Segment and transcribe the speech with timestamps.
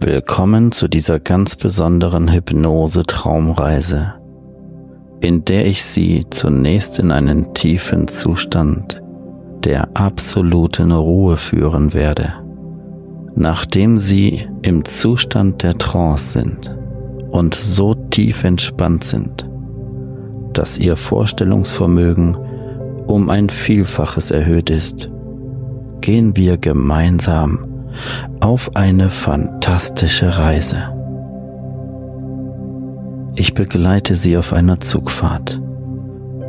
[0.00, 4.14] Willkommen zu dieser ganz besonderen Hypnose-Traumreise,
[5.20, 9.00] in der ich Sie zunächst in einen tiefen Zustand
[9.62, 12.32] der absoluten Ruhe führen werde,
[13.36, 16.76] nachdem Sie im Zustand der Trance sind
[17.30, 19.48] und so tief entspannt sind,
[20.54, 22.36] dass Ihr Vorstellungsvermögen
[23.06, 25.08] um ein Vielfaches erhöht ist,
[26.00, 27.73] gehen wir gemeinsam
[28.40, 30.76] auf eine fantastische Reise.
[33.36, 35.60] Ich begleite Sie auf einer Zugfahrt,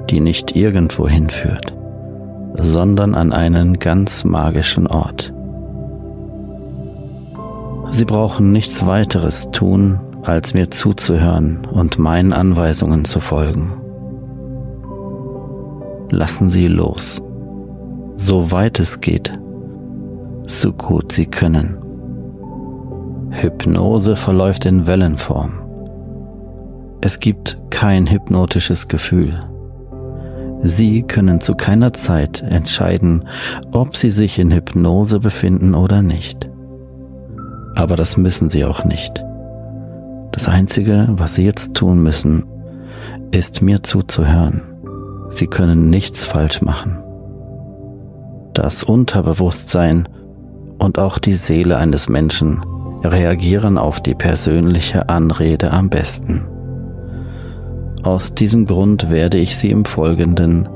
[0.10, 1.74] die nicht irgendwo hinführt,
[2.56, 5.34] sondern an einen ganz magischen Ort.
[7.92, 13.74] Sie brauchen nichts weiteres tun, als mir zuzuhören und meinen Anweisungen zu folgen.
[16.10, 17.22] Lassen Sie los,
[18.16, 19.32] so weit es geht
[20.48, 21.78] so gut sie können.
[23.32, 25.62] Hypnose verläuft in Wellenform.
[27.02, 29.44] Es gibt kein hypnotisches Gefühl.
[30.62, 33.28] Sie können zu keiner Zeit entscheiden,
[33.72, 36.50] ob Sie sich in Hypnose befinden oder nicht.
[37.76, 39.24] Aber das müssen Sie auch nicht.
[40.32, 42.46] Das Einzige, was Sie jetzt tun müssen,
[43.32, 44.64] ist mir zuzuhören.
[45.30, 46.98] Sie können nichts falsch machen.
[48.54, 50.08] Das Unterbewusstsein
[50.80, 52.64] und auch die Seele eines Menschen
[53.04, 56.48] reagieren auf die persönliche Anrede am besten.
[58.04, 60.70] Aus diesem Grund werde ich Sie im Folgenden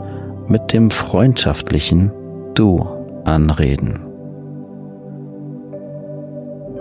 [0.48, 2.12] mit dem freundschaftlichen
[2.56, 2.88] Du
[3.24, 4.00] anreden.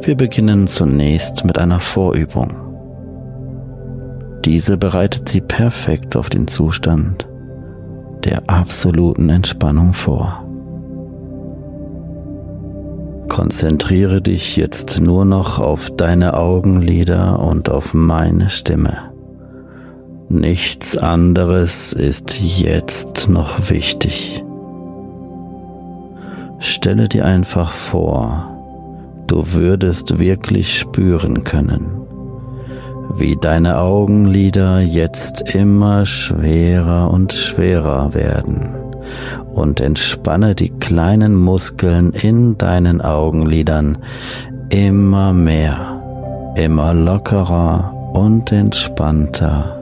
[0.00, 2.56] Wir beginnen zunächst mit einer Vorübung.
[4.45, 7.29] Diese bereitet Sie perfekt auf den Zustand
[8.25, 10.47] der absoluten Entspannung vor.
[13.38, 19.12] Konzentriere dich jetzt nur noch auf deine Augenlider und auf meine Stimme.
[20.28, 24.43] Nichts anderes ist jetzt noch wichtig.
[26.59, 28.50] Stelle dir einfach vor,
[29.28, 31.93] du würdest wirklich spüren können,
[33.19, 38.75] wie deine Augenlider jetzt immer schwerer und schwerer werden
[39.58, 43.98] und entspanne die kleinen Muskeln in deinen Augenlidern
[44.70, 49.74] immer mehr, immer lockerer und entspannter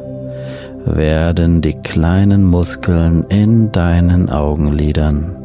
[0.87, 5.37] werden die kleinen Muskeln in deinen Augenlidern.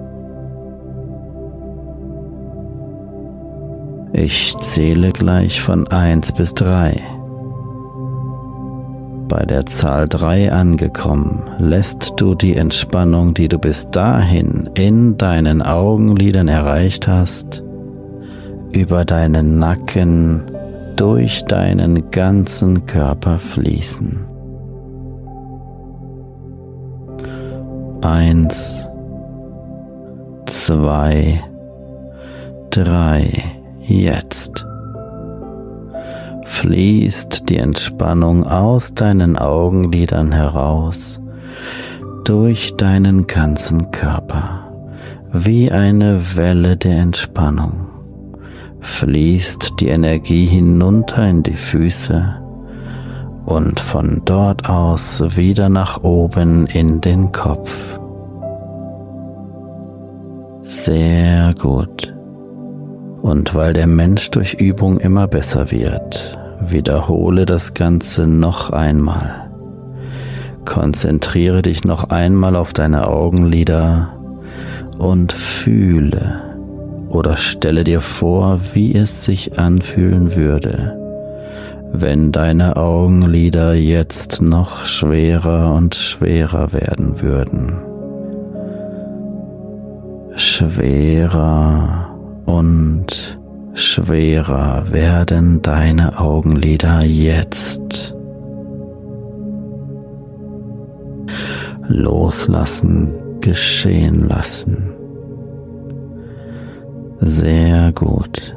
[4.14, 7.02] Ich zähle gleich von eins bis drei.
[9.32, 15.62] Bei der Zahl 3 angekommen, lässt du die Entspannung, die du bis dahin in deinen
[15.62, 17.64] Augenlidern erreicht hast,
[18.74, 20.44] über deinen Nacken
[20.98, 24.28] durch deinen ganzen Körper fließen.
[28.02, 28.86] Eins,
[30.46, 31.42] zwei,
[32.70, 33.32] drei,
[33.80, 34.66] jetzt
[36.52, 41.20] fließt die Entspannung aus deinen Augenlidern heraus,
[42.26, 44.70] durch deinen ganzen Körper,
[45.32, 47.88] wie eine Welle der Entspannung,
[48.82, 52.36] fließt die Energie hinunter in die Füße
[53.46, 57.72] und von dort aus wieder nach oben in den Kopf.
[60.62, 62.14] Sehr gut.
[63.22, 69.50] Und weil der Mensch durch Übung immer besser wird, Wiederhole das Ganze noch einmal.
[70.66, 74.14] Konzentriere dich noch einmal auf deine Augenlider
[74.98, 76.44] und fühle
[77.10, 80.98] oder stelle dir vor, wie es sich anfühlen würde,
[81.92, 87.82] wenn deine Augenlider jetzt noch schwerer und schwerer werden würden.
[90.36, 92.16] Schwerer
[92.46, 93.41] und
[93.74, 98.16] schwerer werden deine Augenlider jetzt.
[101.88, 104.94] Loslassen, geschehen lassen.
[107.20, 108.56] Sehr gut.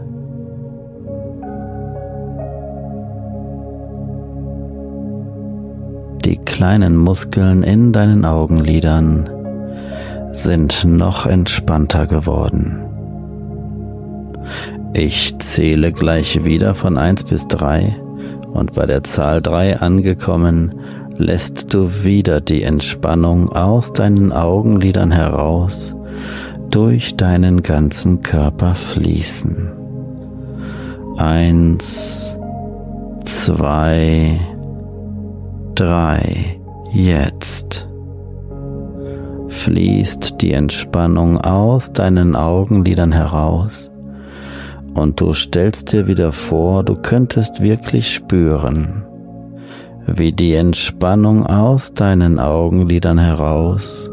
[6.25, 9.29] Die kleinen Muskeln in deinen Augenlidern
[10.31, 12.85] sind noch entspannter geworden.
[14.97, 17.97] Ich zähle gleich wieder von 1 bis 3
[18.53, 20.73] und bei der Zahl 3 angekommen,
[21.17, 25.97] lässt du wieder die Entspannung aus deinen Augenlidern heraus
[26.71, 29.73] durch deinen ganzen Körper fließen.
[31.17, 32.29] Eins,
[33.25, 34.39] zwei,
[35.75, 36.61] drei,
[36.93, 37.89] jetzt
[39.49, 43.91] fließt die Entspannung aus deinen Augenlidern heraus
[44.95, 49.05] und du stellst dir wieder vor, du könntest wirklich spüren,
[50.07, 54.11] wie die Entspannung aus deinen Augenlidern heraus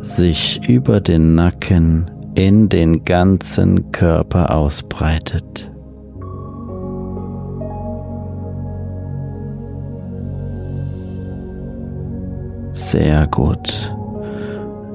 [0.00, 5.70] sich über den Nacken in den ganzen Körper ausbreitet.
[12.72, 13.92] Sehr gut.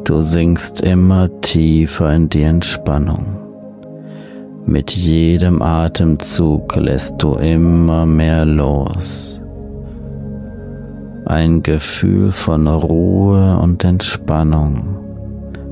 [0.05, 3.42] Du sinkst immer tiefer in die Entspannung.
[4.65, 9.41] Mit jedem Atemzug lässt du immer mehr los.
[11.25, 14.97] Ein Gefühl von Ruhe und Entspannung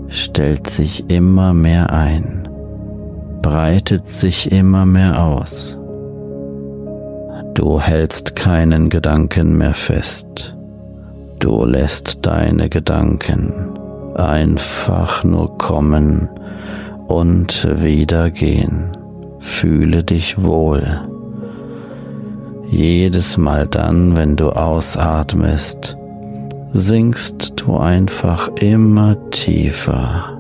[0.10, 2.50] stellt sich immer mehr ein,
[3.42, 5.78] breitet sich immer mehr aus.
[7.54, 10.56] Du hältst keinen Gedanken mehr fest.
[11.40, 13.72] Du lässt deine Gedanken
[14.16, 16.30] einfach nur kommen
[17.08, 18.98] und wieder gehen.
[19.40, 21.02] Fühle dich wohl.
[22.68, 25.98] Jedes Mal dann, wenn du ausatmest,
[26.70, 30.40] sinkst du einfach immer tiefer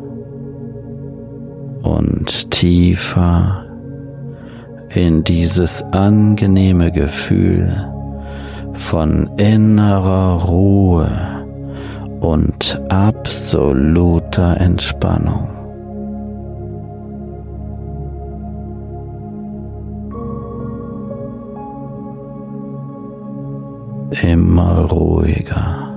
[1.83, 3.65] und tiefer
[4.93, 7.91] in dieses angenehme Gefühl
[8.73, 11.09] von innerer Ruhe
[12.21, 15.60] und absoluter Entspannung.
[24.23, 25.91] Immer ruhiger.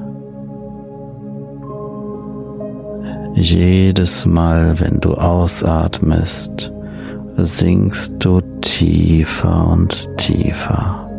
[3.34, 6.72] Jedes Mal, wenn du ausatmest,
[7.36, 11.10] sinkst du tiefer und tiefer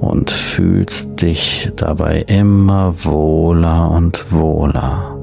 [0.00, 5.18] und fühlst dich dabei immer wohler und wohler,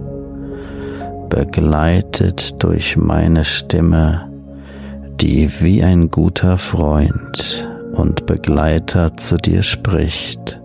[1.30, 4.30] begleitet durch meine Stimme,
[5.22, 10.62] die wie ein guter Freund und Begleiter zu dir spricht.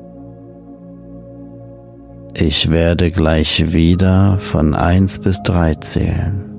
[2.44, 6.50] Ich werde gleich wieder von 1 bis 3 zählen.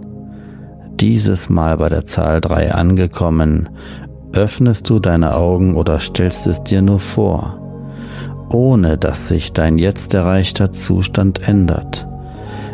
[0.97, 3.67] Dieses Mal bei der Zahl 3 angekommen,
[4.31, 7.59] öffnest du deine Augen oder stellst es dir nur vor,
[8.49, 12.07] ohne dass sich dein jetzt erreichter Zustand ändert.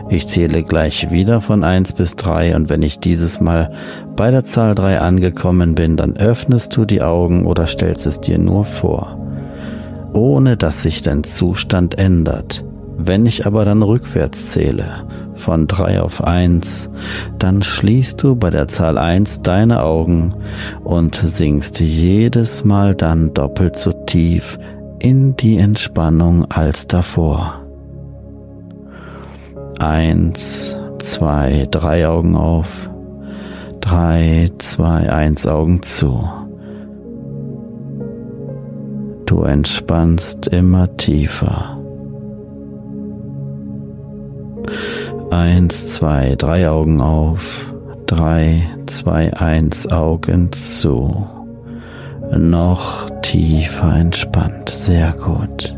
[0.09, 3.73] Ich zähle gleich wieder von 1 bis 3 und wenn ich dieses Mal
[4.15, 8.37] bei der Zahl 3 angekommen bin, dann öffnest du die Augen oder stellst es dir
[8.37, 9.17] nur vor,
[10.13, 12.65] ohne dass sich dein Zustand ändert.
[13.01, 16.89] Wenn ich aber dann rückwärts zähle, von drei auf eins,
[17.39, 20.35] dann schließt du bei der Zahl eins deine Augen
[20.83, 24.59] und sinkst jedes Mal dann doppelt so tief
[24.99, 27.61] in die Entspannung als davor.
[29.79, 32.89] Eins, zwei, drei Augen auf,
[33.79, 36.29] drei, zwei, eins Augen zu.
[39.25, 41.78] Du entspannst immer tiefer.
[45.31, 47.71] Eins, zwei, drei Augen auf.
[48.05, 51.27] Drei, zwei, eins Augen zu.
[52.35, 54.69] Noch tiefer entspannt.
[54.69, 55.75] Sehr gut.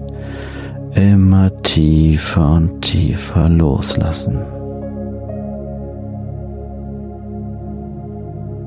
[0.96, 4.40] Immer tiefer und tiefer loslassen.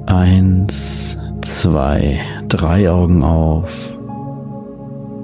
[0.07, 3.71] Eins, zwei, drei Augen auf.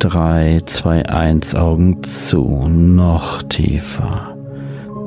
[0.00, 4.29] 3, 2, 1 Augen zu, noch tiefer.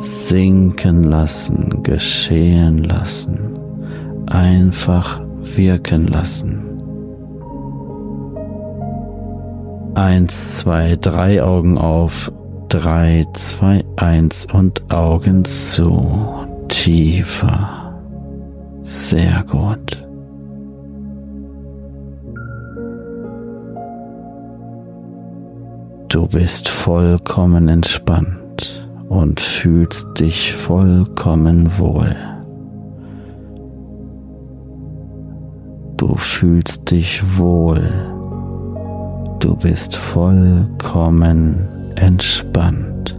[0.04, 3.40] Sinken lassen, geschehen lassen,
[4.28, 5.22] einfach
[5.56, 6.66] wirken lassen.
[9.96, 12.30] Eins, zwei, drei Augen auf,
[12.68, 16.34] drei, zwei, eins und Augen zu,
[16.68, 17.96] tiefer.
[18.82, 20.06] Sehr gut.
[26.10, 28.43] Du bist vollkommen entspannt
[29.14, 32.16] und fühlst dich vollkommen wohl.
[35.98, 37.80] Du fühlst dich wohl.
[39.40, 43.16] Du bist vollkommen entspannt.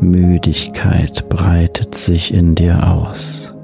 [0.00, 3.54] Müdigkeit breitet sich in dir aus.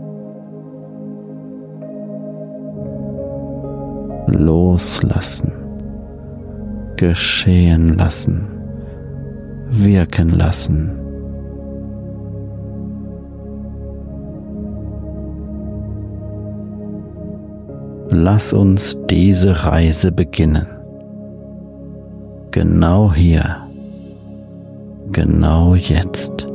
[4.26, 5.52] Loslassen
[6.96, 8.57] geschehen lassen,
[9.70, 10.90] wirken lassen.
[18.10, 20.66] Lass uns diese Reise beginnen.
[22.50, 23.58] Genau hier,
[25.12, 26.46] genau jetzt.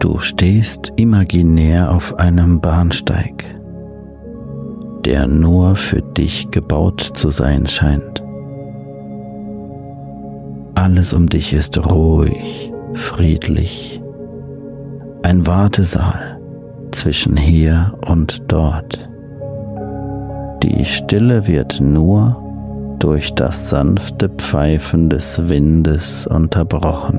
[0.00, 3.44] Du stehst imaginär auf einem Bahnsteig,
[5.04, 8.22] der nur für dich gebaut zu sein scheint.
[10.78, 14.00] Alles um dich ist ruhig, friedlich.
[15.24, 16.40] Ein Wartesaal
[16.92, 19.08] zwischen hier und dort.
[20.62, 22.40] Die Stille wird nur
[23.00, 27.18] durch das sanfte Pfeifen des Windes unterbrochen.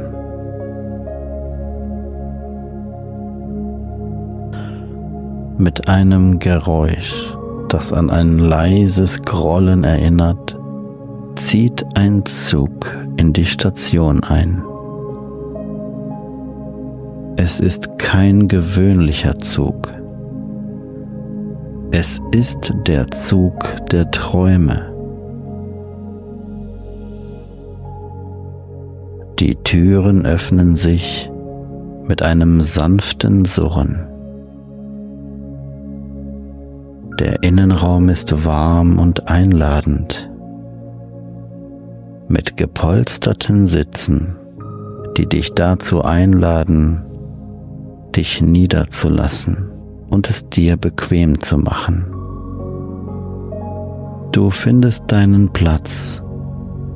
[5.57, 7.35] Mit einem Geräusch,
[7.67, 10.57] das an ein leises Grollen erinnert,
[11.35, 14.63] zieht ein Zug in die Station ein.
[17.35, 19.93] Es ist kein gewöhnlicher Zug.
[21.91, 24.93] Es ist der Zug der Träume.
[29.39, 31.29] Die Türen öffnen sich
[32.07, 34.07] mit einem sanften Surren.
[37.19, 40.28] Der Innenraum ist warm und einladend
[42.29, 44.37] mit gepolsterten Sitzen,
[45.17, 47.03] die dich dazu einladen,
[48.15, 49.71] dich niederzulassen
[50.09, 52.05] und es dir bequem zu machen.
[54.31, 56.21] Du findest deinen Platz,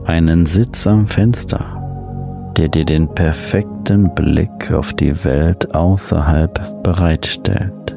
[0.06, 7.93] einen Sitz am Fenster, der dir den perfekten Blick auf die Welt außerhalb bereitstellt.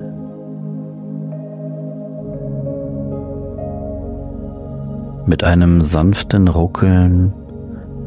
[5.27, 7.35] Mit einem sanften Ruckeln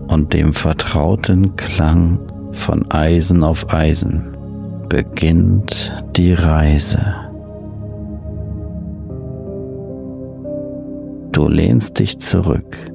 [0.07, 2.19] und dem vertrauten Klang
[2.51, 4.35] von Eisen auf Eisen
[4.89, 7.15] beginnt die Reise.
[11.31, 12.91] Du lehnst dich zurück.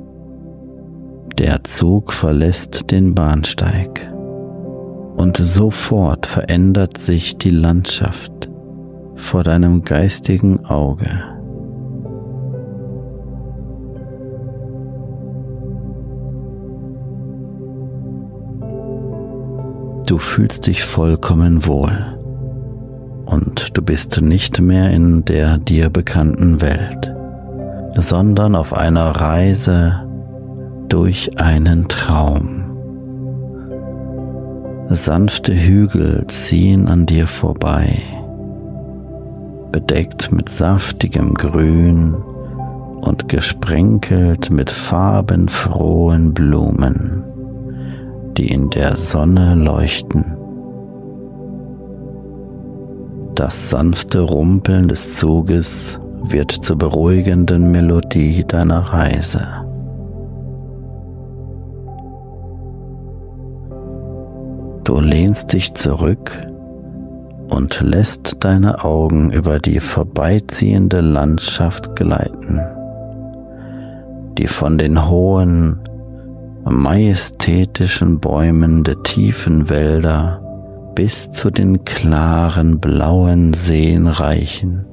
[1.38, 4.12] Der Zug verlässt den Bahnsteig
[5.16, 8.50] und sofort verändert sich die Landschaft
[9.14, 11.33] vor deinem geistigen Auge.
[20.06, 21.90] Du fühlst dich vollkommen wohl
[23.24, 27.10] und du bist nicht mehr in der dir bekannten Welt,
[27.94, 30.04] sondern auf einer Reise
[30.88, 32.76] durch einen Traum.
[34.90, 38.02] Sanfte Hügel ziehen an dir vorbei,
[39.72, 47.24] bedeckt mit saftigem Grün und gesprenkelt mit farbenfrohen Blumen
[48.36, 50.36] die in der Sonne leuchten.
[53.34, 59.46] Das sanfte Rumpeln des Zuges wird zur beruhigenden Melodie deiner Reise.
[64.84, 66.46] Du lehnst dich zurück
[67.50, 72.60] und lässt deine Augen über die vorbeiziehende Landschaft gleiten,
[74.38, 75.80] die von den hohen,
[76.72, 80.40] majestätischen Bäumen der tiefen Wälder
[80.94, 84.86] bis zu den klaren blauen Seen reichen,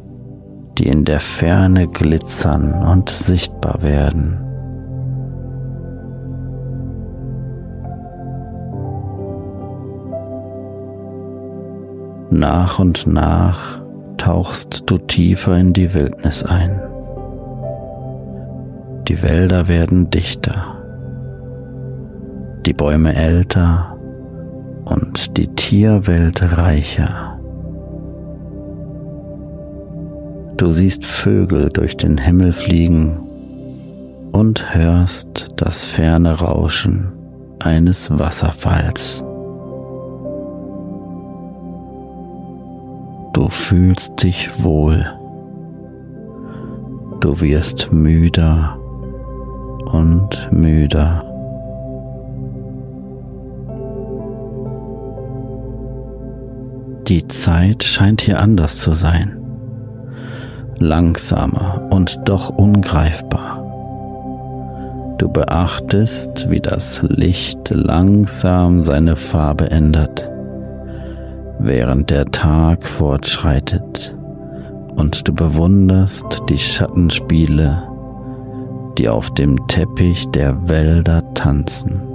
[0.78, 4.42] die in der Ferne glitzern und sichtbar werden.
[12.32, 13.82] Nach und nach
[14.18, 16.82] tauchst du tiefer in die Wildnis ein.
[19.08, 20.81] Die Wälder werden dichter,
[22.66, 23.98] die Bäume älter
[24.86, 27.40] und die Tierwelt reicher.
[30.58, 33.18] Du siehst Vögel durch den Himmel fliegen
[34.32, 37.12] und hörst das ferne Rauschen
[37.60, 39.24] eines Wasserfalls.
[43.34, 45.06] Du fühlst dich wohl.
[47.22, 48.78] Du wirst müder
[49.92, 51.31] und müder.
[57.12, 59.38] Die Zeit scheint hier anders zu sein.
[60.80, 63.58] Langsamer und doch ungreifbar.
[65.18, 70.30] Du beachtest, wie das Licht langsam seine Farbe ändert,
[71.60, 74.16] während der Tag fortschreitet
[74.96, 77.84] und du bewunderst die Schattenspiele,
[78.98, 82.11] die auf dem Teppich der Wälder tanzen.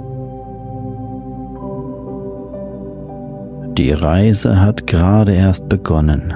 [3.77, 6.33] Die Reise hat gerade erst begonnen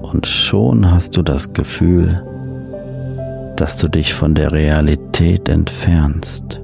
[0.00, 2.24] und schon hast du das Gefühl,
[3.56, 6.62] dass du dich von der Realität entfernst.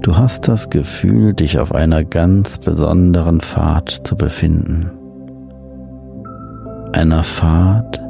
[0.00, 4.90] Du hast das Gefühl, dich auf einer ganz besonderen Fahrt zu befinden.
[6.92, 8.00] Einer Fahrt,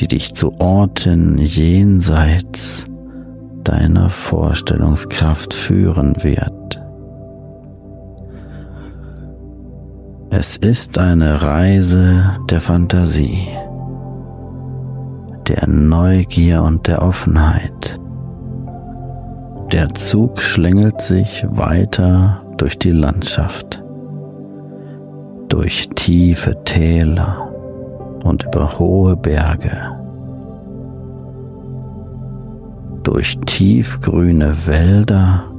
[0.00, 2.84] die dich zu Orten jenseits
[3.64, 6.52] deiner Vorstellungskraft führen wird.
[10.30, 13.48] Es ist eine Reise der Fantasie
[15.48, 18.00] der Neugier und der Offenheit.
[19.72, 23.82] Der Zug schlängelt sich weiter durch die Landschaft,
[25.48, 27.50] durch tiefe Täler
[28.22, 29.93] und über hohe Berge,
[33.04, 35.50] durch tiefgrüne Wälder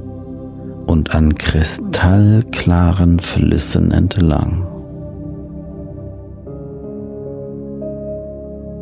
[0.86, 4.76] und an kristallklaren Flüssen entlang.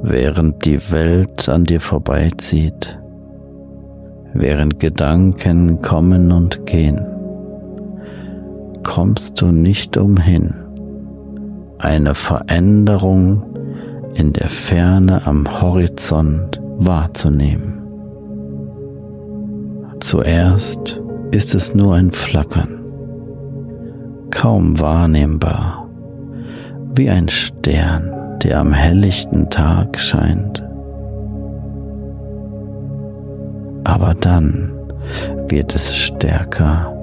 [0.07, 2.99] während die Welt an dir vorbeizieht,
[4.35, 7.01] während Gedanken kommen und gehen,
[8.83, 10.55] kommst du nicht umhin,
[11.79, 13.47] eine Veränderung
[14.15, 17.84] in der Ferne am Horizont wahrzunehmen.
[20.05, 22.85] Zuerst ist es nur ein Flackern,
[24.31, 25.89] kaum wahrnehmbar,
[26.95, 28.11] wie ein Stern
[28.43, 30.63] der am helllichten Tag scheint.
[33.85, 34.75] Aber dann
[35.49, 36.95] wird es stärker,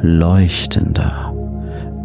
[0.00, 1.30] leuchtender,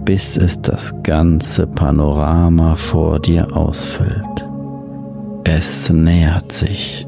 [0.04, 4.46] bis es das ganze Panorama vor dir ausfüllt.
[5.46, 7.08] Es nähert sich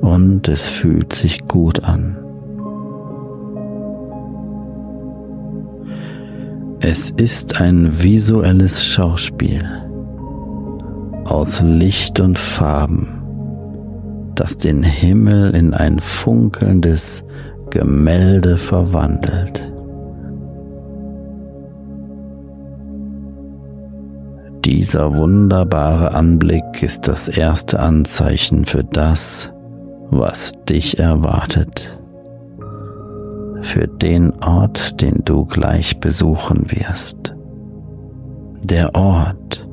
[0.00, 2.16] und es fühlt sich gut an.
[6.82, 9.62] Es ist ein visuelles Schauspiel
[11.26, 13.22] aus Licht und Farben,
[14.34, 17.22] das den Himmel in ein funkelndes
[17.68, 19.70] Gemälde verwandelt.
[24.64, 29.52] Dieser wunderbare Anblick ist das erste Anzeichen für das,
[30.08, 31.99] was dich erwartet,
[33.60, 37.34] für den Ort, den du gleich besuchen wirst.
[38.64, 39.66] Der Ort,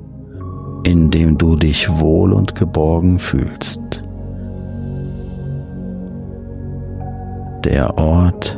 [0.86, 3.82] in dem du dich wohl und geborgen fühlst.
[7.63, 8.58] Der Ort,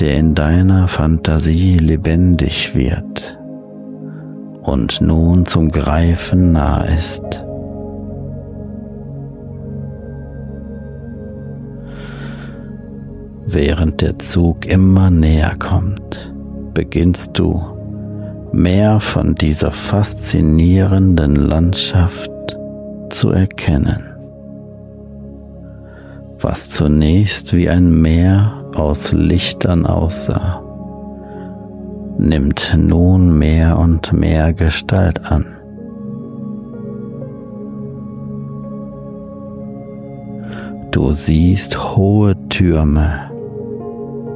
[0.00, 3.38] der in deiner Fantasie lebendig wird
[4.62, 7.44] und nun zum Greifen nah ist.
[13.44, 16.32] Während der Zug immer näher kommt,
[16.74, 17.60] beginnst du
[18.52, 22.30] mehr von dieser faszinierenden Landschaft
[23.08, 24.10] zu erkennen,
[26.40, 30.62] was zunächst wie ein Meer aus Lichtern aussah,
[32.18, 35.46] nimmt nun mehr und mehr Gestalt an.
[40.90, 43.31] Du siehst hohe Türme,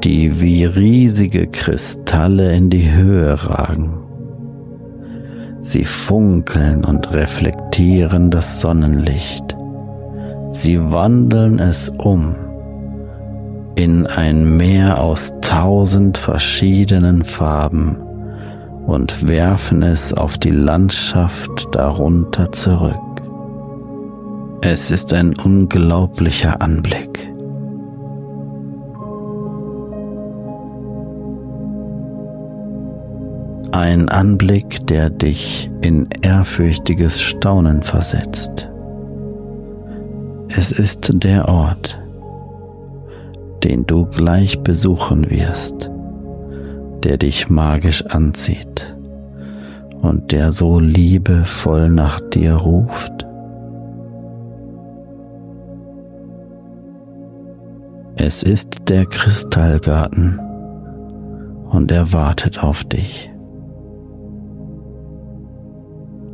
[0.06, 3.92] die wie riesige Kristalle in die Höhe ragen.
[5.62, 9.56] Sie funkeln und reflektieren das Sonnenlicht.
[10.52, 12.36] Sie wandeln es um
[13.74, 17.96] in ein Meer aus tausend verschiedenen Farben
[18.86, 22.94] und werfen es auf die Landschaft darunter zurück.
[24.60, 27.35] Es ist ein unglaublicher Anblick.
[33.76, 38.70] Ein Anblick, der dich in ehrfürchtiges Staunen versetzt.
[40.48, 42.00] Es ist der Ort,
[43.62, 45.90] den du gleich besuchen wirst,
[47.04, 48.96] der dich magisch anzieht
[50.00, 53.26] und der so liebevoll nach dir ruft.
[58.16, 60.40] Es ist der Kristallgarten
[61.68, 63.30] und er wartet auf dich.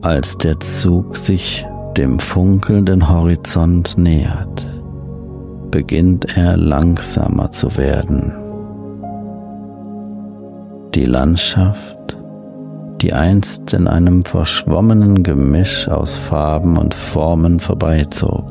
[0.02, 1.64] Als der Zug sich
[1.96, 4.66] dem funkelnden Horizont nähert,
[5.70, 8.32] beginnt er langsamer zu werden.
[10.96, 12.18] Die Landschaft,
[13.00, 18.50] die einst in einem verschwommenen Gemisch aus Farben und Formen vorbeizog,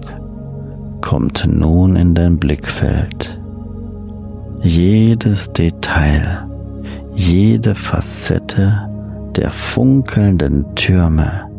[1.02, 3.42] kommt nun in dein Blickfeld.
[4.62, 6.48] Jedes Detail,
[7.14, 8.88] jede Facette
[9.36, 11.50] der funkelnden Türme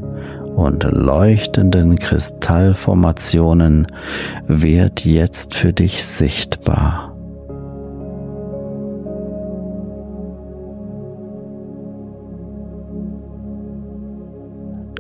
[0.56, 3.87] und leuchtenden Kristallformationen
[4.46, 7.08] wird jetzt für dich sichtbar.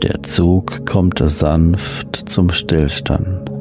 [0.02, 3.52] Der Zug kommt sanft zum Stillstand.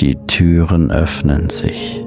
[0.00, 2.04] Die Türen öffnen sich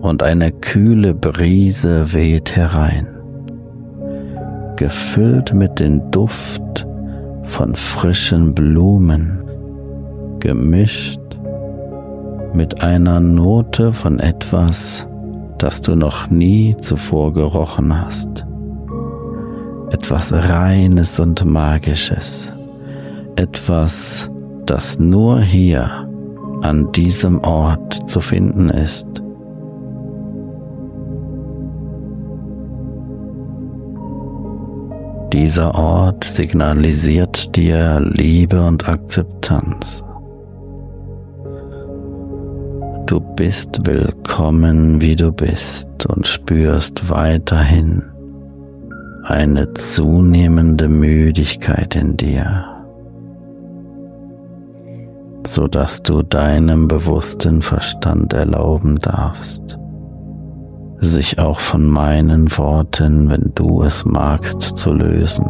[0.00, 3.06] und eine kühle Brise weht herein,
[4.76, 6.86] gefüllt mit dem Duft
[7.44, 9.42] von frischen Blumen,
[10.40, 11.20] gemischt
[12.52, 15.06] mit einer Note von etwas,
[15.58, 18.46] das du noch nie zuvor gerochen hast.
[19.90, 22.52] Etwas Reines und Magisches.
[23.36, 24.30] Etwas,
[24.66, 26.08] das nur hier
[26.62, 29.22] an diesem Ort zu finden ist.
[35.38, 40.02] Dieser Ort signalisiert dir Liebe und Akzeptanz.
[43.06, 48.02] Du bist willkommen, wie du bist und spürst weiterhin
[49.26, 52.64] eine zunehmende Müdigkeit in dir,
[55.46, 59.77] so dass du deinem bewussten Verstand erlauben darfst,
[61.00, 65.46] sich auch von meinen Worten, wenn du es magst, zu lösen,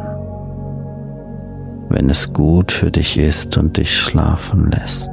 [1.89, 5.11] wenn es gut für dich ist und dich schlafen lässt.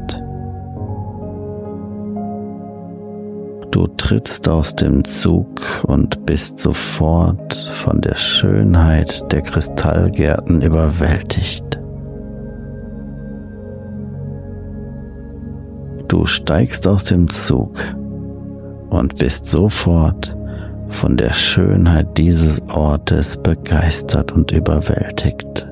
[3.71, 11.65] Du trittst aus dem Zug und bist sofort von der Schönheit der Kristallgärten überwältigt.
[16.08, 17.78] Du steigst aus dem Zug
[18.89, 20.36] und bist sofort
[20.89, 25.67] von der Schönheit dieses Ortes begeistert und überwältigt.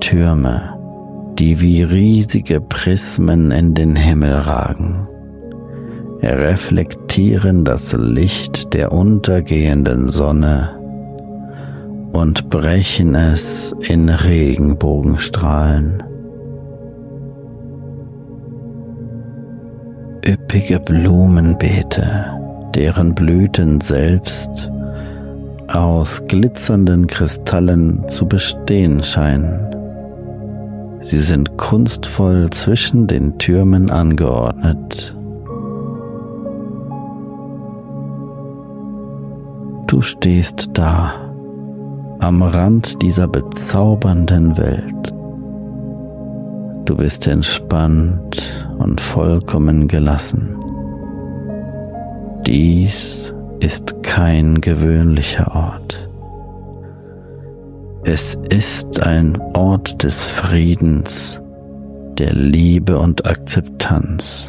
[0.00, 0.74] Türme,
[1.38, 5.08] die wie riesige Prismen in den Himmel ragen,
[6.22, 10.75] reflektieren das Licht der untergehenden Sonne
[12.16, 16.02] und brechen es in Regenbogenstrahlen.
[20.26, 22.26] Üppige Blumenbeete,
[22.74, 24.70] deren Blüten selbst
[25.68, 29.74] aus glitzernden Kristallen zu bestehen scheinen.
[31.02, 35.14] Sie sind kunstvoll zwischen den Türmen angeordnet.
[39.86, 41.25] Du stehst da
[42.20, 45.12] am Rand dieser bezaubernden Welt.
[46.86, 50.56] Du bist entspannt und vollkommen gelassen.
[52.46, 56.08] Dies ist kein gewöhnlicher Ort.
[58.04, 61.40] Es ist ein Ort des Friedens,
[62.18, 64.44] der Liebe und Akzeptanz.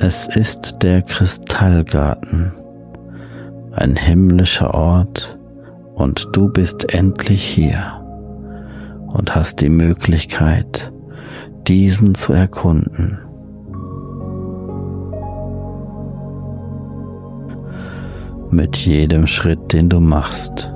[0.00, 2.52] Es ist der Kristallgarten,
[3.80, 5.38] ein himmlischer Ort
[5.94, 8.00] und du bist endlich hier
[9.06, 10.92] und hast die Möglichkeit,
[11.66, 13.18] diesen zu erkunden.
[18.50, 20.70] Mit jedem Schritt, den du machst,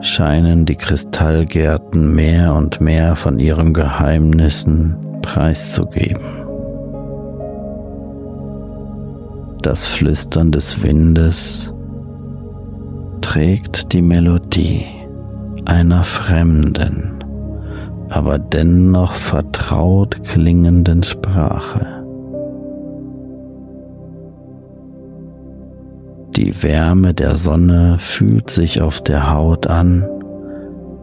[0.00, 6.47] scheinen die Kristallgärten mehr und mehr von ihren Geheimnissen preiszugeben.
[9.62, 11.72] Das Flüstern des Windes
[13.20, 14.86] trägt die Melodie
[15.64, 17.18] einer fremden,
[18.08, 21.86] aber dennoch vertraut klingenden Sprache.
[26.36, 30.08] Die Wärme der Sonne fühlt sich auf der Haut an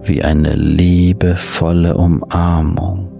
[0.04, 3.12] wie eine liebevolle Umarmung.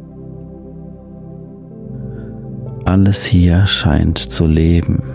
[2.86, 5.15] Alles hier scheint zu leben,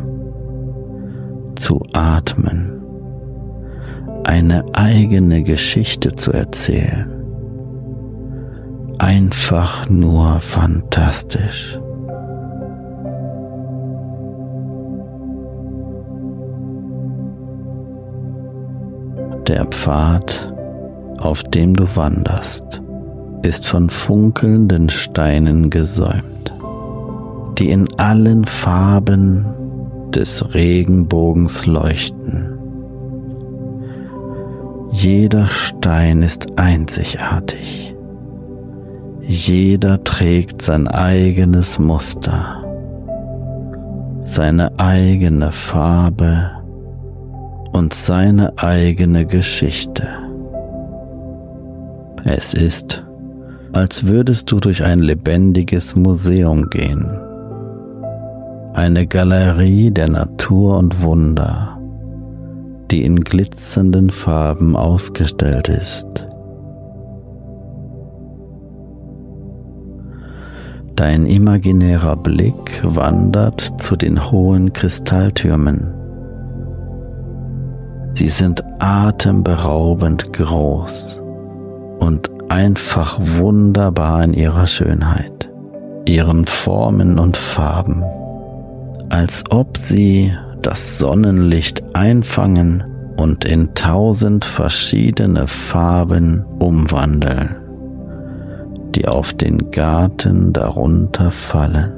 [1.61, 2.83] zu atmen,
[4.25, 7.07] eine eigene Geschichte zu erzählen.
[8.99, 11.79] Einfach nur fantastisch.
[19.47, 20.53] Der Pfad,
[21.21, 22.83] auf dem du wanderst,
[23.43, 26.31] ist von funkelnden Steinen gesäumt
[27.61, 29.45] die in allen Farben
[30.11, 32.59] des Regenbogens leuchten.
[34.93, 37.95] Jeder Stein ist einzigartig.
[39.23, 42.65] Jeder trägt sein eigenes Muster,
[44.21, 46.51] seine eigene Farbe
[47.73, 50.09] und seine eigene Geschichte.
[52.25, 53.05] Es ist,
[53.73, 57.30] als würdest du durch ein lebendiges Museum gehen
[58.75, 61.79] eine Galerie der Natur und Wunder,
[62.91, 66.27] die in glitzernden Farben ausgestellt ist.
[70.95, 75.95] Dein imaginärer Blick wandert zu den hohen Kristalltürmen.
[78.13, 81.21] Sie sind atemberaubend groß
[82.01, 85.51] und einfach wunderbar in ihrer Schönheit,
[86.07, 88.05] ihren Formen und Farben
[89.11, 92.85] als ob sie das Sonnenlicht einfangen
[93.17, 97.57] und in tausend verschiedene Farben umwandeln,
[98.95, 101.93] die auf den Garten darunter fallen.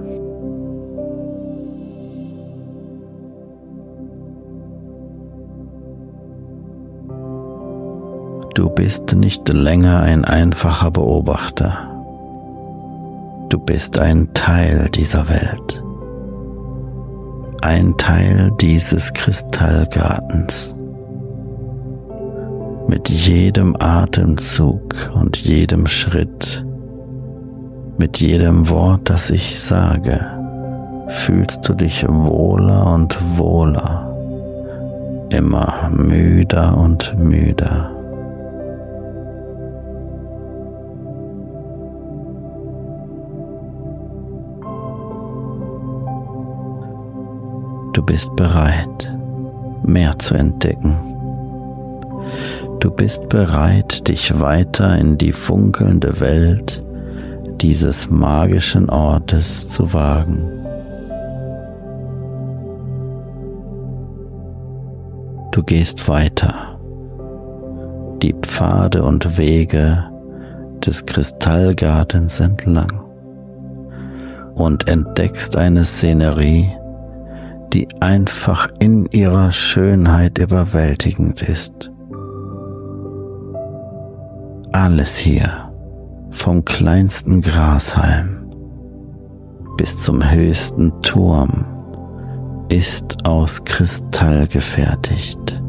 [8.55, 11.89] Du bist nicht länger ein einfacher Beobachter.
[13.49, 15.83] Du bist ein Teil dieser Welt
[17.63, 20.77] ein Teil dieses Kristallgartens.
[22.89, 26.67] Mit jedem Atemzug und jedem Schritt,
[27.99, 30.27] mit jedem Wort, das ich sage,
[31.09, 34.11] fühlst du dich wohler und wohler,
[35.31, 37.92] immer müder und müder.
[47.93, 49.13] Du bist bereit,
[49.85, 50.97] mehr zu entdecken.
[52.81, 56.83] Du bist bereit, dich weiter in die funkelnde Welt
[57.61, 60.49] dieses magischen Ortes zu wagen.
[65.53, 66.79] Du gehst weiter,
[68.23, 70.05] die Pfade und Wege
[70.85, 73.03] des Kristallgartens entlang
[74.55, 76.73] und entdeckst eine Szenerie,
[77.73, 81.91] die einfach in ihrer Schönheit überwältigend ist.
[84.73, 85.71] Alles hier,
[86.31, 88.51] vom kleinsten Grashalm
[89.79, 91.67] bis zum höchsten Turm,
[92.69, 95.61] ist aus Kristall gefertigt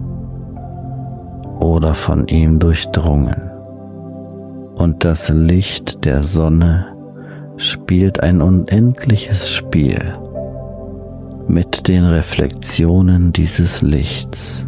[1.60, 3.50] oder von ihm durchdrungen.
[4.76, 6.88] Und das Licht der Sonne
[7.58, 10.18] spielt ein unendliches Spiel
[11.48, 14.66] mit den Reflexionen dieses Lichts.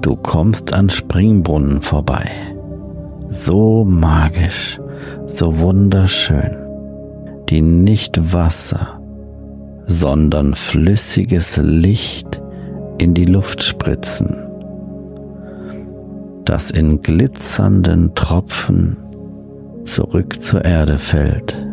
[0.00, 2.30] Du kommst an Springbrunnen vorbei.
[3.28, 4.80] So magisch,
[5.26, 6.56] so wunderschön,
[7.48, 9.00] die nicht Wasser,
[9.86, 12.40] sondern flüssiges Licht
[12.98, 14.48] in die Luft spritzen,
[16.44, 18.96] das in glitzernden Tropfen
[19.84, 21.67] zurück zur Erde fällt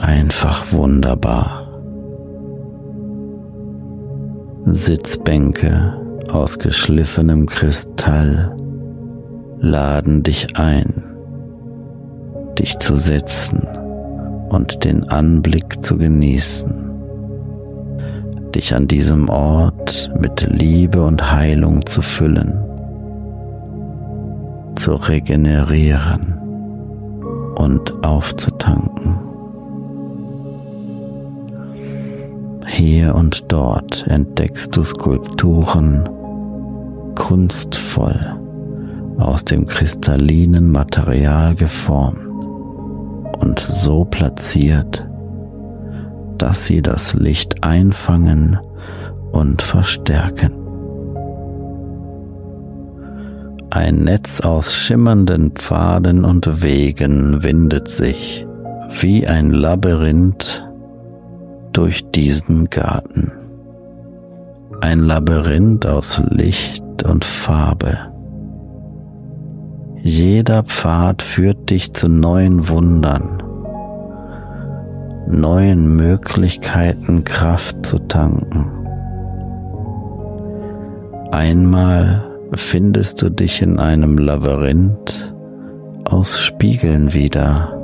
[0.00, 1.68] einfach wunderbar.
[4.64, 6.00] Sitzbänke
[6.30, 8.56] aus geschliffenem Kristall
[9.58, 11.02] laden dich ein,
[12.58, 13.66] dich zu setzen
[14.50, 16.90] und den Anblick zu genießen,
[18.54, 22.58] dich an diesem Ort mit Liebe und Heilung zu füllen,
[24.76, 26.38] zu regenerieren
[27.56, 29.21] und aufzutanken.
[32.66, 36.04] Hier und dort entdeckst du Skulpturen,
[37.14, 38.38] kunstvoll
[39.18, 42.20] aus dem kristallinen Material geformt
[43.38, 45.06] und so platziert,
[46.38, 48.58] dass sie das Licht einfangen
[49.32, 50.52] und verstärken.
[53.70, 58.46] Ein Netz aus schimmernden Pfaden und Wegen windet sich
[59.00, 60.62] wie ein Labyrinth
[61.72, 63.32] durch diesen Garten.
[64.80, 68.12] Ein Labyrinth aus Licht und Farbe.
[70.02, 73.42] Jeder Pfad führt dich zu neuen Wundern,
[75.28, 78.66] neuen Möglichkeiten Kraft zu tanken.
[81.30, 85.34] Einmal findest du dich in einem Labyrinth
[86.04, 87.81] aus Spiegeln wieder,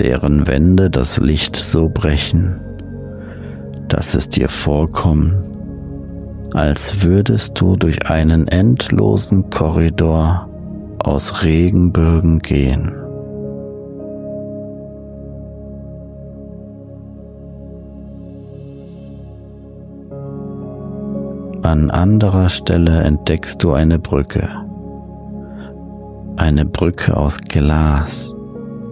[0.00, 2.60] deren Wände das Licht so brechen,
[3.88, 5.34] dass es dir vorkommt,
[6.52, 10.48] als würdest du durch einen endlosen Korridor
[10.98, 12.92] aus Regenbögen gehen.
[21.62, 24.48] An anderer Stelle entdeckst du eine Brücke.
[26.36, 28.33] Eine Brücke aus Glas,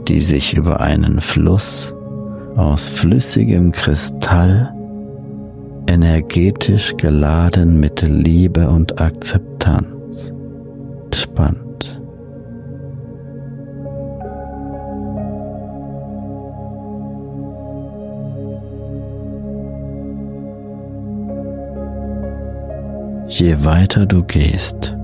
[0.09, 1.95] die sich über einen Fluss
[2.57, 4.75] aus flüssigem Kristall
[5.87, 10.33] energetisch geladen mit Liebe und Akzeptanz
[11.15, 12.01] spannt.
[23.29, 24.97] Je weiter du gehst,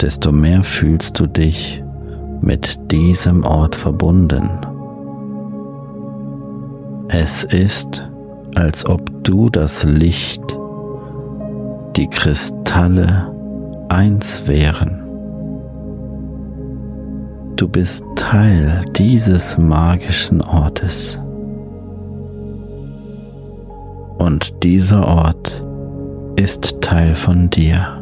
[0.00, 1.83] desto mehr fühlst du dich
[2.40, 4.48] mit diesem Ort verbunden.
[7.08, 8.08] Es ist,
[8.54, 10.42] als ob du das Licht,
[11.96, 13.32] die Kristalle
[13.88, 15.00] eins wären.
[17.56, 21.18] Du bist Teil dieses magischen Ortes.
[24.18, 25.62] Und dieser Ort
[26.36, 27.93] ist Teil von dir.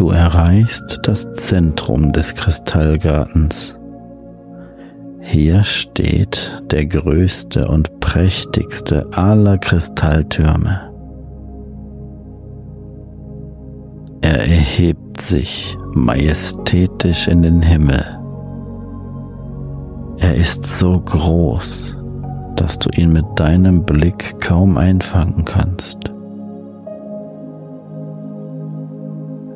[0.00, 3.78] Du erreichst das Zentrum des Kristallgartens.
[5.20, 10.90] Hier steht der größte und prächtigste aller Kristalltürme.
[14.22, 18.02] Er erhebt sich majestätisch in den Himmel.
[20.16, 21.98] Er ist so groß,
[22.56, 26.10] dass du ihn mit deinem Blick kaum einfangen kannst.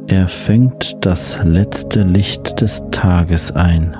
[0.07, 3.97] Er fängt das letzte Licht des Tages ein.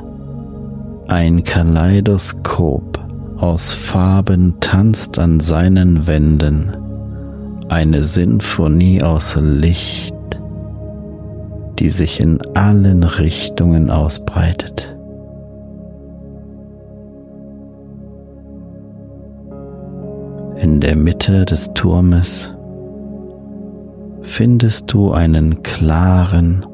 [1.09, 3.03] Ein Kaleidoskop
[3.39, 6.77] aus Farben tanzt an seinen Wänden,
[7.71, 10.15] eine Sinfonie aus Licht,
[11.79, 14.95] die sich in allen Richtungen ausbreitet.
[20.57, 22.55] In der Mitte des Turmes
[24.25, 26.67] findest du einen klaren,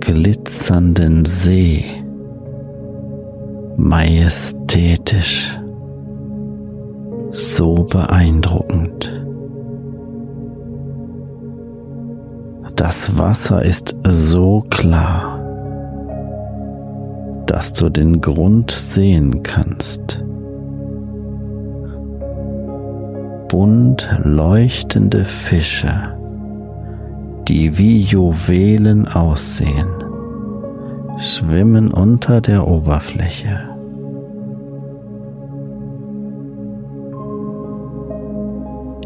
[0.00, 1.84] glitzernden See,
[3.76, 5.58] majestätisch,
[7.30, 9.10] so beeindruckend.
[12.76, 15.40] Das Wasser ist so klar,
[17.46, 20.24] dass du den Grund sehen kannst.
[23.54, 26.18] bunt leuchtende Fische,
[27.48, 29.88] die wie Juwelen aussehen,
[31.18, 33.60] schwimmen unter der Oberfläche.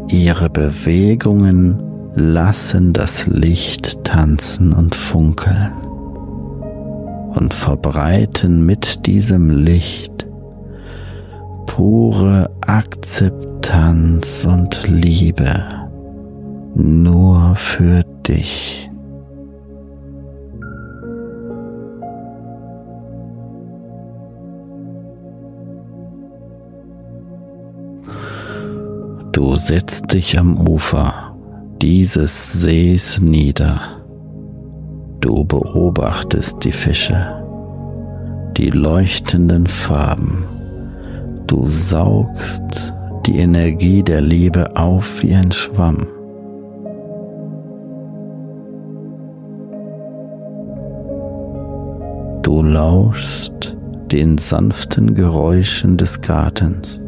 [0.07, 1.83] Ihre Bewegungen
[2.15, 5.71] lassen das Licht tanzen und funkeln
[7.35, 10.27] und verbreiten mit diesem Licht
[11.67, 15.79] pure Akzeptanz und Liebe
[16.75, 18.89] nur für dich.
[29.31, 31.35] Du setzt dich am Ufer
[31.81, 33.81] dieses Sees nieder.
[35.19, 37.43] Du beobachtest die Fische,
[38.57, 40.45] die leuchtenden Farben
[41.49, 42.93] Du saugst
[43.25, 46.05] die Energie der Liebe auf wie ein Schwamm.
[52.79, 53.75] Lauschst
[54.09, 57.05] den sanften Geräuschen des Gartens,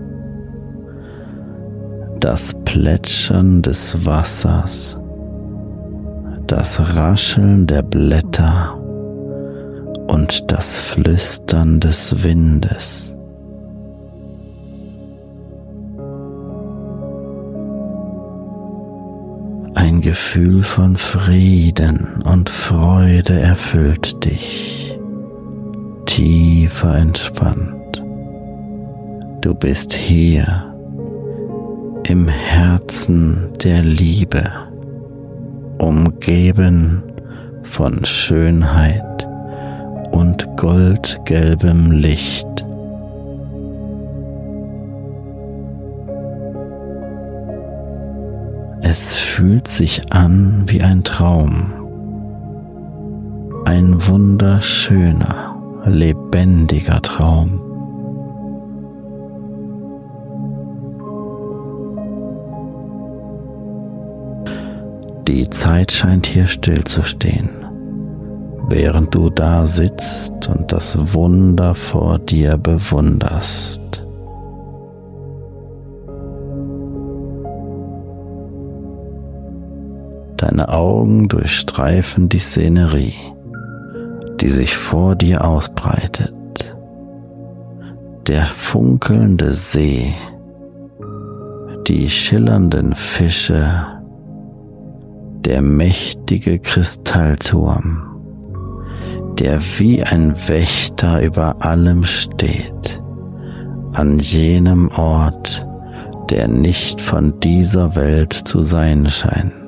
[2.19, 4.97] das Plätschern des Wassers,
[6.45, 8.77] das Rascheln der Blätter
[10.07, 13.07] und das Flüstern des Windes.
[19.75, 24.80] Ein Gefühl von Frieden und Freude erfüllt dich,
[26.11, 28.03] tiefer entspannt.
[29.39, 30.75] Du bist hier
[32.05, 34.43] im Herzen der Liebe,
[35.77, 37.01] umgeben
[37.63, 39.25] von Schönheit
[40.11, 42.65] und goldgelbem Licht.
[48.81, 51.71] Es fühlt sich an wie ein Traum,
[53.63, 55.50] ein wunderschöner,
[55.85, 57.61] lebendiger Traum.
[65.27, 67.49] Die Zeit scheint hier stillzustehen,
[68.67, 73.81] während du da sitzt und das Wunder vor dir bewunderst.
[80.37, 83.13] Deine Augen durchstreifen die Szenerie,
[84.41, 86.33] die sich vor dir ausbreitet.
[88.27, 90.13] Der funkelnde See,
[91.87, 93.85] die schillernden Fische,
[95.45, 98.03] der mächtige Kristallturm,
[99.39, 103.01] der wie ein Wächter über allem steht,
[103.93, 105.65] an jenem Ort,
[106.29, 109.60] der nicht von dieser Welt zu sein scheint.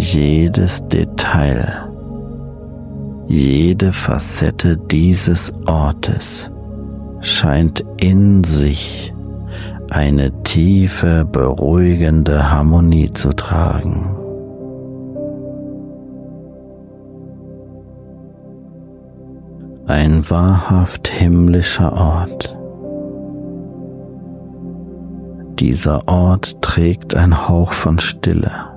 [0.00, 1.90] Jedes Detail,
[3.26, 6.50] jede Facette dieses Ortes
[7.20, 9.12] scheint in sich
[9.90, 14.16] eine tiefe, beruhigende Harmonie zu tragen.
[19.86, 22.56] Ein wahrhaft himmlischer Ort.
[25.58, 28.69] Dieser Ort trägt ein Hauch von Stille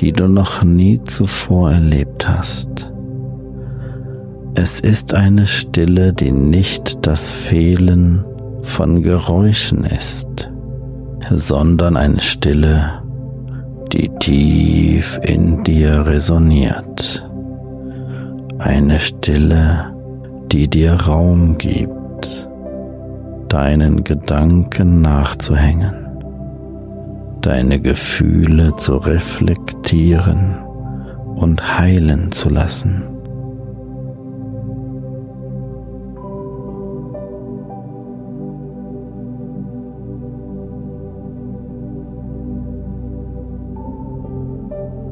[0.00, 2.90] die du noch nie zuvor erlebt hast.
[4.54, 8.24] Es ist eine Stille, die nicht das Fehlen
[8.62, 10.50] von Geräuschen ist,
[11.30, 13.02] sondern eine Stille,
[13.92, 17.24] die tief in dir resoniert.
[18.58, 19.94] Eine Stille,
[20.50, 22.48] die dir Raum gibt,
[23.48, 26.07] deinen Gedanken nachzuhängen
[27.42, 30.58] deine Gefühle zu reflektieren
[31.36, 33.04] und heilen zu lassen.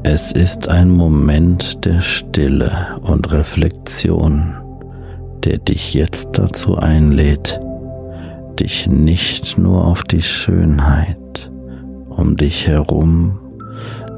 [0.03, 2.71] Es ist ein Moment der Stille
[3.01, 4.55] und Reflexion,
[5.43, 7.59] der dich jetzt dazu einlädt,
[8.59, 11.17] dich nicht nur auf die Schönheit
[12.17, 13.39] um dich herum,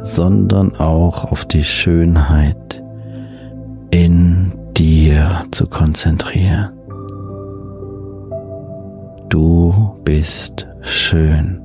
[0.02, 2.84] sondern auch auf die Schönheit
[3.92, 6.70] in dir zu konzentrieren.
[9.30, 11.62] Du bist schön.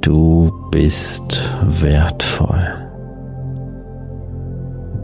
[0.00, 1.40] Du bist
[1.80, 2.82] wertvoll.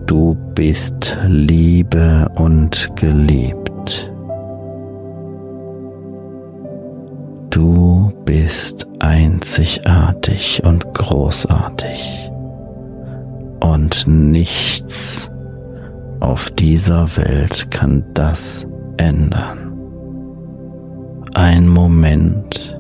[0.07, 4.13] Du bist Liebe und geliebt.
[7.51, 12.31] Du bist einzigartig und großartig
[13.61, 15.31] und nichts
[16.21, 19.73] auf dieser Welt kann das ändern.
[21.35, 22.79] Ein Moment,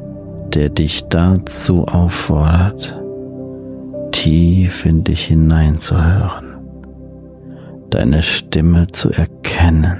[0.54, 2.98] der dich dazu auffordert,
[4.12, 6.56] tief in dich hineinzuhören,
[7.90, 9.98] deine Stimme zu erkennen,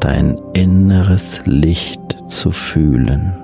[0.00, 3.43] dein inneres Licht zu fühlen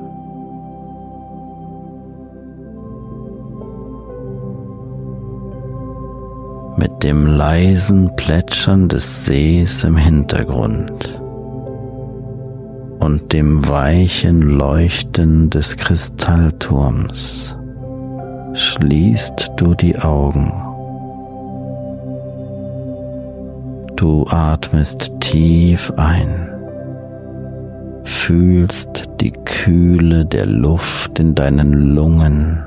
[7.03, 11.21] dem leisen Plätschern des Sees im Hintergrund
[13.01, 17.57] und dem weichen Leuchten des Kristallturms
[18.53, 20.53] schließt du die Augen.
[23.97, 26.51] Du atmest tief ein,
[28.05, 32.63] fühlst die Kühle der Luft in deinen Lungen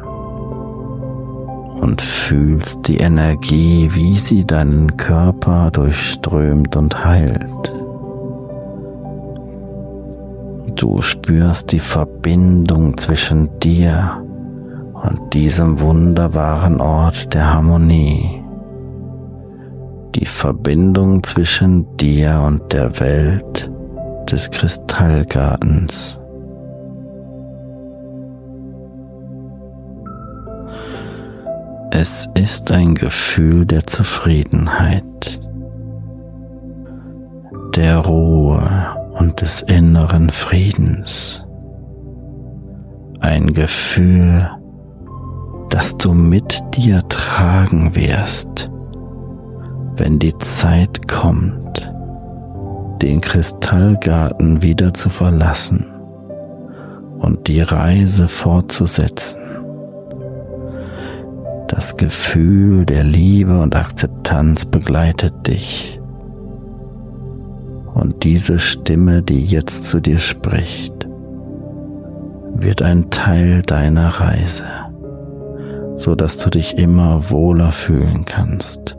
[1.79, 7.73] und fühlst die Energie, wie sie deinen Körper durchströmt und heilt.
[10.75, 14.23] Du spürst die Verbindung zwischen dir
[14.93, 18.43] und diesem wunderbaren Ort der Harmonie.
[20.15, 23.71] Die Verbindung zwischen dir und der Welt
[24.31, 26.19] des Kristallgartens.
[31.95, 35.39] Es ist ein Gefühl der Zufriedenheit,
[37.75, 41.45] der Ruhe und des inneren Friedens.
[43.19, 44.49] Ein Gefühl,
[45.69, 48.71] das du mit dir tragen wirst,
[49.95, 51.93] wenn die Zeit kommt,
[53.03, 55.85] den Kristallgarten wieder zu verlassen
[57.19, 59.37] und die Reise fortzusetzen
[61.73, 65.99] das Gefühl der Liebe und Akzeptanz begleitet dich.
[67.95, 71.07] Und diese Stimme, die jetzt zu dir spricht,
[72.53, 74.65] wird ein Teil deiner Reise,
[75.95, 78.95] so dass du dich immer wohler fühlen kannst,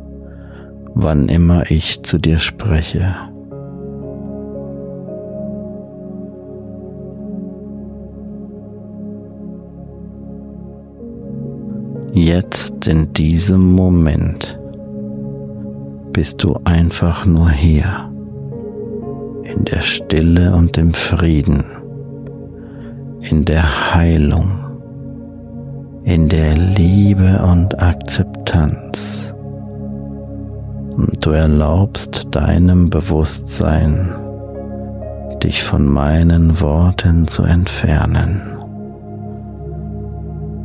[0.95, 3.15] wann immer ich zu dir spreche.
[12.17, 14.57] Jetzt in diesem Moment
[16.13, 18.09] bist du einfach nur hier,
[19.43, 21.65] in der Stille und im Frieden,
[23.19, 24.49] in der Heilung,
[26.05, 29.35] in der Liebe und Akzeptanz.
[30.97, 34.15] Und du erlaubst deinem Bewusstsein,
[35.43, 38.54] dich von meinen Worten zu entfernen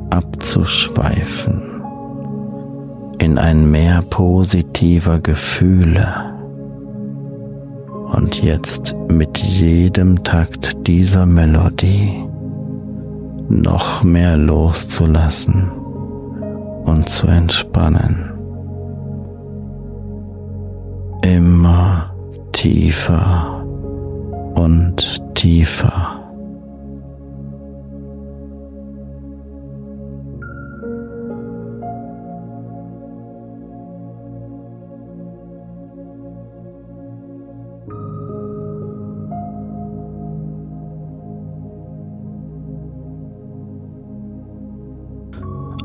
[0.10, 1.70] abzuschweifen
[3.20, 6.08] in ein Meer positiver Gefühle
[8.14, 12.24] und jetzt mit jedem Takt dieser Melodie
[13.50, 15.72] noch mehr loszulassen
[16.86, 18.32] und zu entspannen.
[21.22, 22.14] Immer
[22.52, 23.64] tiefer
[24.56, 26.19] und tiefer.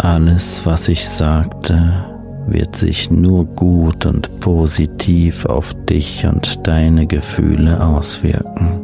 [0.04, 1.78] Alles, was ich sagte,
[2.46, 8.82] wird sich nur gut und positiv auf dich und deine Gefühle auswirken.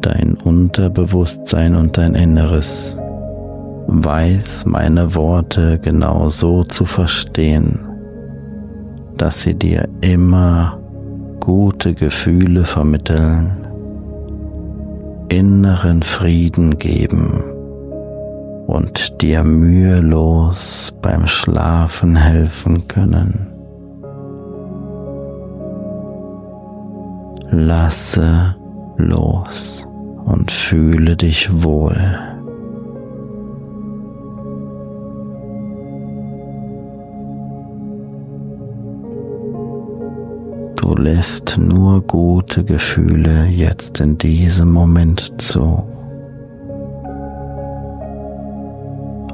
[0.00, 2.96] Dein Unterbewusstsein und dein Inneres
[3.86, 7.86] weiß meine Worte genau so zu verstehen,
[9.16, 10.80] dass sie dir immer
[11.38, 13.65] gute Gefühle vermitteln
[15.36, 17.42] inneren Frieden geben
[18.66, 23.52] und dir mühelos beim Schlafen helfen können.
[27.50, 28.56] Lasse
[28.96, 29.86] los
[30.24, 32.35] und fühle dich wohl.
[41.06, 45.84] Lässt nur gute Gefühle jetzt in diesem Moment zu.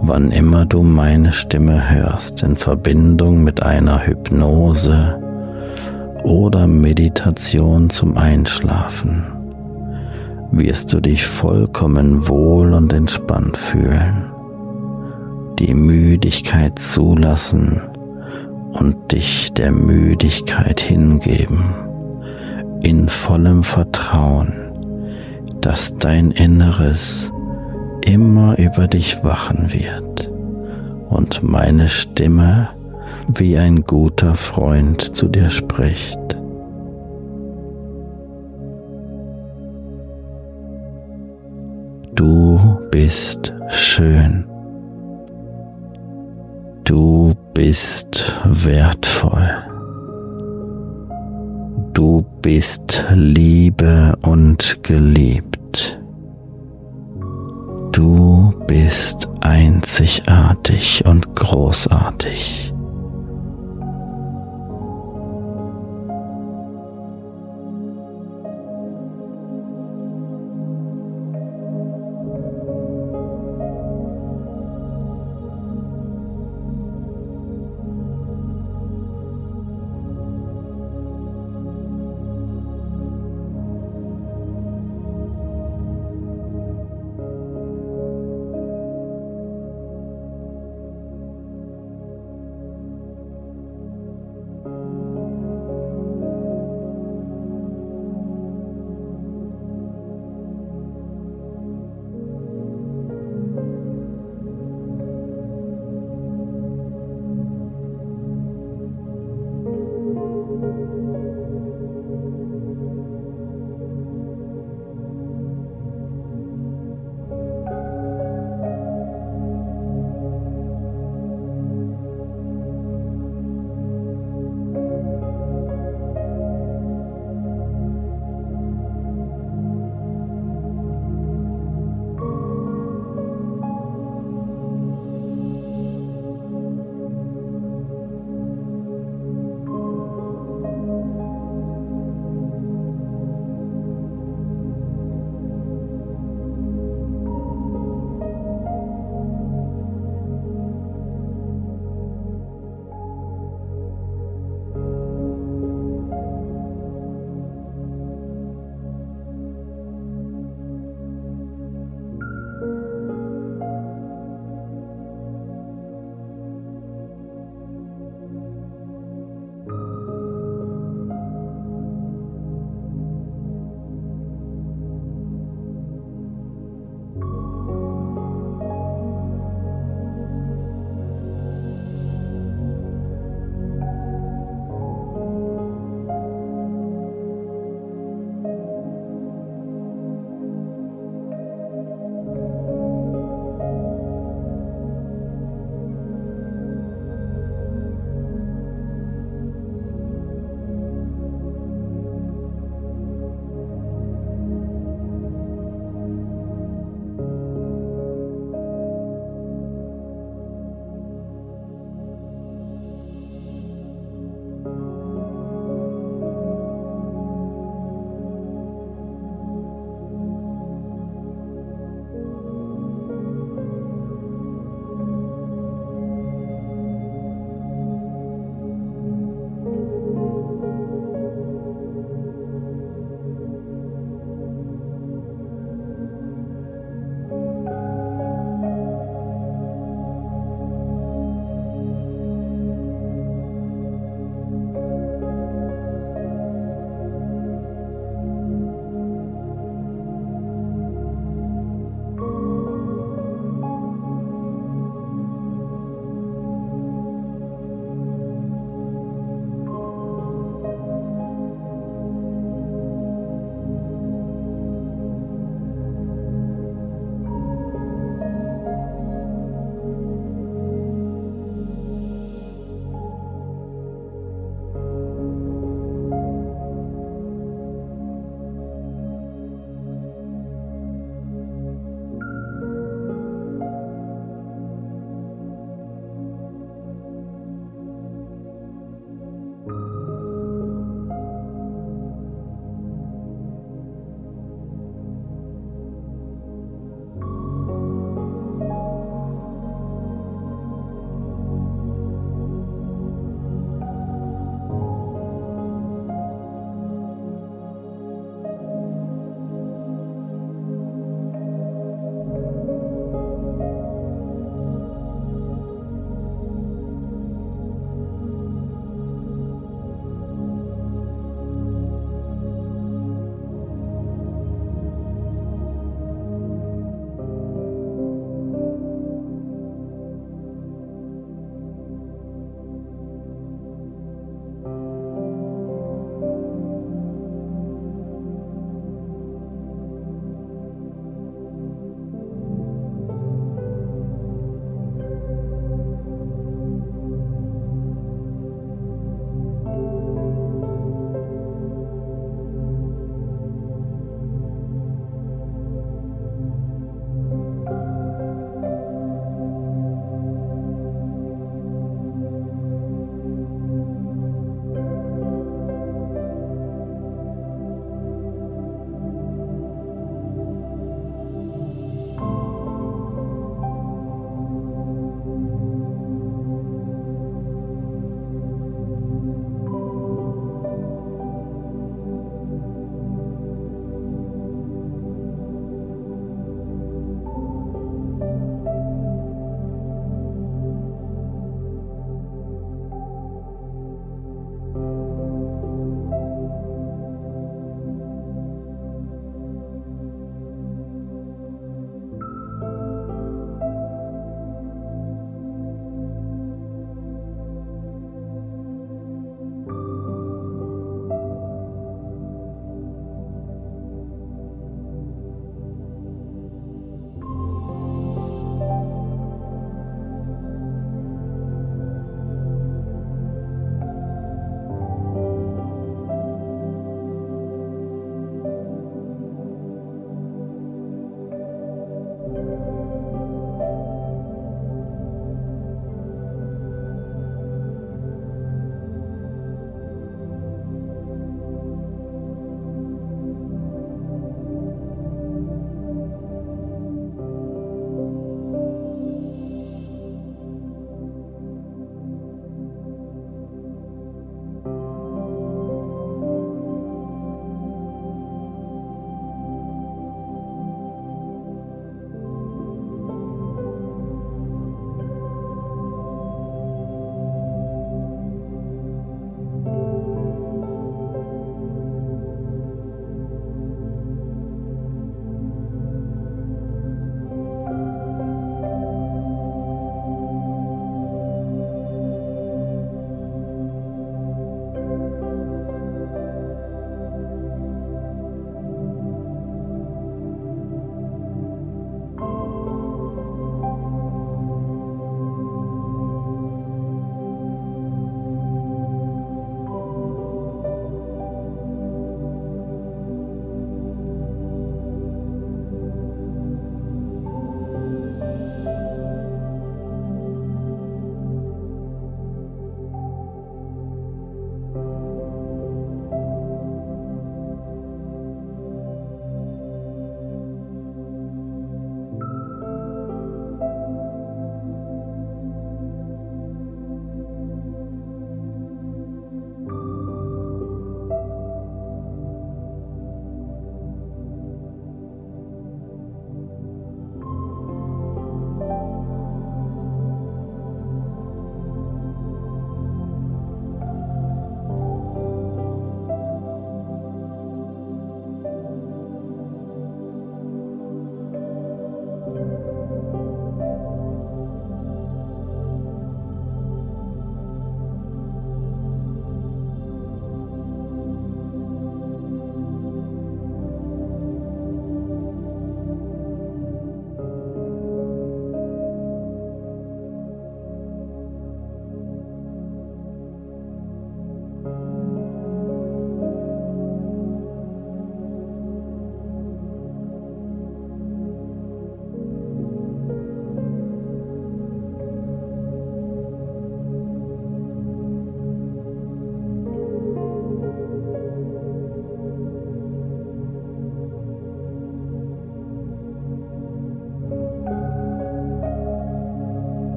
[0.00, 5.20] Wann immer du meine Stimme hörst in Verbindung mit einer Hypnose
[6.24, 9.26] oder Meditation zum Einschlafen,
[10.50, 14.32] wirst du dich vollkommen wohl und entspannt fühlen,
[15.58, 17.82] die Müdigkeit zulassen
[18.72, 21.74] und dich der Müdigkeit hingeben,
[22.82, 24.72] in vollem Vertrauen,
[25.60, 27.32] dass dein Inneres
[28.04, 30.30] immer über dich wachen wird
[31.08, 32.70] und meine Stimme
[33.28, 36.18] wie ein guter Freund zu dir spricht.
[42.14, 44.44] Du bist schön.
[46.84, 49.50] Du bist wertvoll.
[51.92, 56.00] Du bist Liebe und geliebt.
[57.90, 62.72] Du bist einzigartig und großartig.